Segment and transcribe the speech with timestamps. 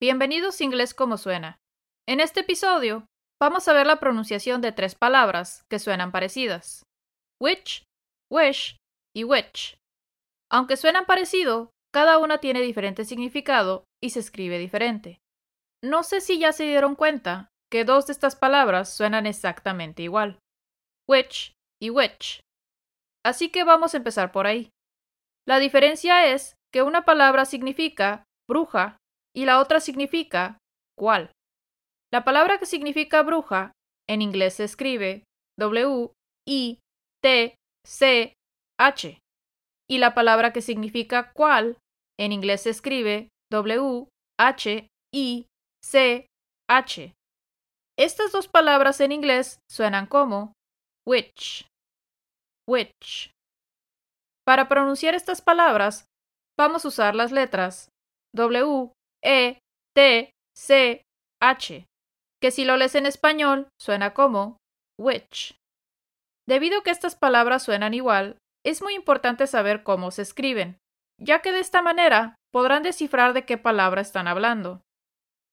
[0.00, 1.58] Bienvenidos a Inglés como suena.
[2.08, 3.06] En este episodio
[3.42, 6.84] vamos a ver la pronunciación de tres palabras que suenan parecidas.
[7.42, 7.82] Which,
[8.30, 8.76] wish
[9.12, 9.76] y which.
[10.52, 15.18] Aunque suenan parecido, cada una tiene diferente significado y se escribe diferente.
[15.82, 20.38] No sé si ya se dieron cuenta que dos de estas palabras suenan exactamente igual.
[21.08, 22.38] Which y which.
[23.26, 24.70] Así que vamos a empezar por ahí.
[25.44, 28.96] La diferencia es que una palabra significa bruja
[29.34, 30.58] y la otra significa
[30.96, 31.32] cuál.
[32.12, 33.72] La palabra que significa bruja
[34.08, 35.24] en inglés se escribe
[35.58, 36.10] W
[36.46, 36.78] I
[37.22, 37.54] T
[37.86, 38.34] C
[38.80, 39.18] H
[39.90, 41.78] y la palabra que significa cuál
[42.18, 45.46] en inglés se escribe W H I
[45.84, 46.26] C
[46.70, 47.14] H.
[47.98, 50.52] Estas dos palabras en inglés suenan como
[51.06, 51.66] which,
[52.68, 53.32] which.
[54.46, 56.06] Para pronunciar estas palabras,
[56.58, 57.88] vamos a usar las letras
[58.34, 59.58] W, E,
[59.94, 61.02] T, C,
[61.40, 61.86] H,
[62.40, 64.58] que si lo lees en español suena como
[64.98, 65.56] which.
[66.46, 70.78] Debido a que estas palabras suenan igual, es muy importante saber cómo se escriben,
[71.20, 74.82] ya que de esta manera podrán descifrar de qué palabra están hablando.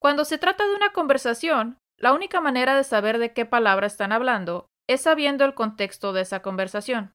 [0.00, 4.12] Cuando se trata de una conversación, la única manera de saber de qué palabra están
[4.12, 7.12] hablando es sabiendo el contexto de esa conversación.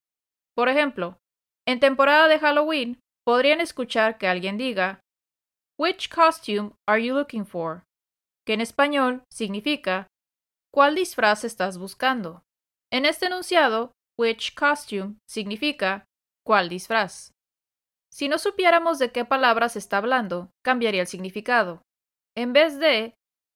[0.54, 1.18] Por ejemplo,
[1.66, 5.00] en temporada de Halloween podrían escuchar que alguien diga
[5.78, 7.84] Which costume are you looking for?
[8.46, 10.06] que en español significa
[10.72, 12.42] ¿cuál disfraz estás buscando?
[12.92, 16.04] En este enunciado, which costume significa
[16.46, 17.32] ¿cuál disfraz?
[18.10, 21.82] Si no supiéramos de qué palabra se está hablando, cambiaría el significado.
[22.36, 23.14] En vez de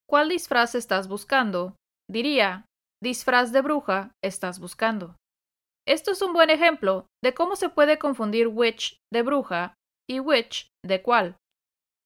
[0.08, 1.76] ¿cuál disfraz estás buscando?
[2.10, 2.66] diría
[3.02, 5.16] disfraz de bruja estás buscando.
[5.86, 9.74] Esto es un buen ejemplo de cómo se puede confundir witch de bruja
[10.08, 11.36] y witch de cuál.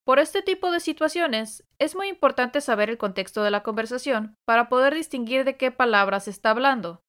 [0.06, 4.68] Por este tipo de situaciones, es muy importante saber el contexto de la conversación para
[4.68, 7.00] poder distinguir de qué palabras está hablando,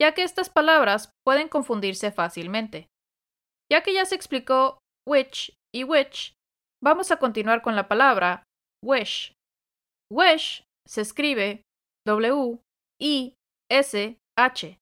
[0.00, 2.88] ya que estas palabras pueden confundirse fácilmente.
[3.70, 6.34] Ya que ya se explicó which y which,
[6.82, 8.44] vamos a continuar con la palabra
[8.82, 9.34] wish.
[10.10, 11.62] Wish se escribe
[12.06, 12.58] W
[13.00, 13.34] I
[13.70, 14.78] S H.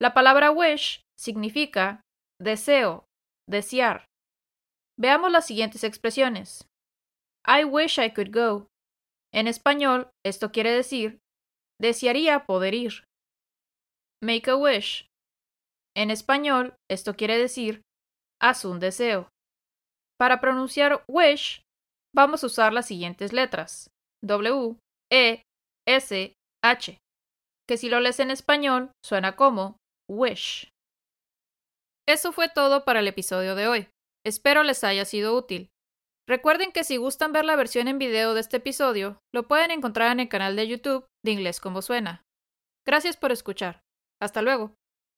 [0.00, 2.00] La palabra wish significa
[2.40, 3.04] deseo,
[3.48, 4.04] desear.
[5.02, 6.68] Veamos las siguientes expresiones.
[7.44, 8.68] I wish I could go.
[9.34, 11.18] En español, esto quiere decir
[11.80, 13.04] desearía poder ir.
[14.22, 15.08] Make a wish.
[15.96, 17.82] En español, esto quiere decir
[18.40, 19.28] haz un deseo.
[20.20, 21.62] Para pronunciar wish,
[22.14, 23.90] vamos a usar las siguientes letras:
[24.24, 24.76] W,
[25.10, 25.42] E,
[25.88, 26.98] S, H,
[27.68, 30.68] que si lo lees en español suena como wish.
[32.08, 33.88] Eso fue todo para el episodio de hoy.
[34.24, 35.70] Espero les haya sido útil.
[36.28, 40.12] Recuerden que si gustan ver la versión en video de este episodio, lo pueden encontrar
[40.12, 42.22] en el canal de YouTube de Inglés como suena.
[42.86, 43.82] Gracias por escuchar.
[44.20, 44.76] Hasta luego.